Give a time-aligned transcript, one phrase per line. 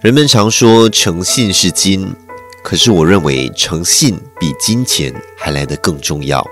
[0.00, 2.10] 人们常说诚信是金，
[2.62, 6.42] 可是我认为诚信比金钱还来得更重要。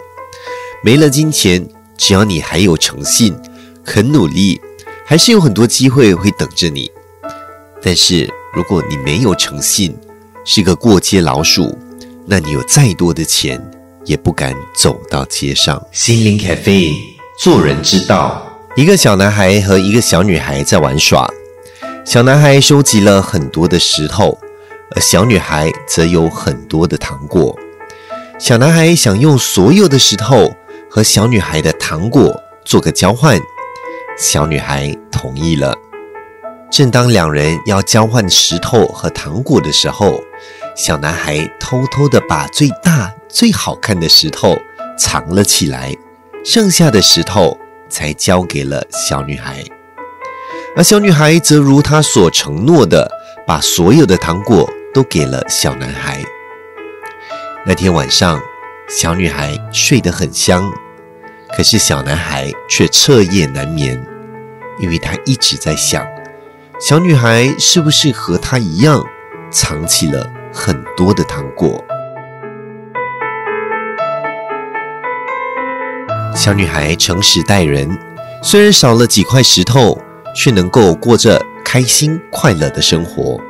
[0.82, 3.35] 没了金钱，只要你还有诚信，
[3.84, 4.61] 肯努力，
[5.06, 6.90] 还是有很多机会会等着你。
[7.80, 9.96] 但是如果你没有诚信，
[10.44, 11.76] 是个过街老鼠，
[12.26, 13.58] 那你有再多的钱，
[14.04, 15.82] 也不敢走到街上。
[15.90, 16.92] 心灵咖啡，
[17.38, 18.45] 做人之道。
[18.77, 21.27] 一个小男孩和一个小女孩在玩耍，
[22.05, 24.38] 小男孩收集了很多的石头，
[24.95, 27.59] 而小女孩则有很多的糖果。
[28.38, 30.54] 小男孩想用所有的石头
[30.91, 33.41] 和小女孩的糖果做个交换，
[34.18, 35.74] 小女孩同意了。
[36.70, 40.20] 正当两人要交换石头和糖果的时候，
[40.77, 44.54] 小男孩偷偷的把最大最好看的石头
[44.98, 45.96] 藏了起来，
[46.45, 47.56] 剩下的石头。
[47.88, 49.64] 才交给了小女孩，
[50.76, 53.10] 而小女孩则如她所承诺的，
[53.46, 56.23] 把所有的糖果都给了小男孩。
[57.65, 58.40] 那天晚上，
[58.88, 60.70] 小女孩睡得很香，
[61.56, 64.00] 可是小男孩却彻夜难眠，
[64.78, 66.06] 因为他一直在想，
[66.81, 69.04] 小女孩是不是和他一样，
[69.50, 71.84] 藏起了很多的糖果。
[76.37, 77.98] 小女孩诚实待人，
[78.42, 79.98] 虽然少了几块石头，
[80.34, 83.41] 却能够过着开心快乐的生活。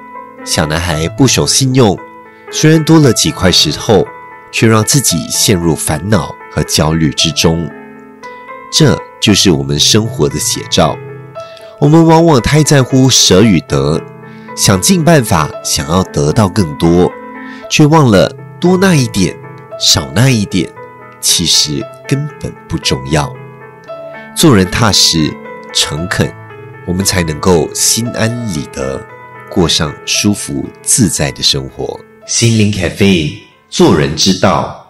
[0.44, 1.98] 小男孩不守信用，
[2.52, 4.06] 虽然多了几块石头，
[4.52, 7.68] 却让自己陷入烦恼和焦虑之中。
[8.72, 10.96] 这就是我们生活的写照。
[11.80, 14.00] 我们往往太在乎舍与得，
[14.56, 17.10] 想尽办法想要得到更多，
[17.68, 19.36] 却忘了多那一点，
[19.80, 20.70] 少那一点。
[21.20, 23.32] 其实根本不重要。
[24.34, 25.32] 做人踏实、
[25.72, 26.32] 诚恳，
[26.86, 29.04] 我们才能够心安理得，
[29.50, 31.98] 过上舒服自在的生活。
[32.26, 34.85] 心灵咖啡，做人之道。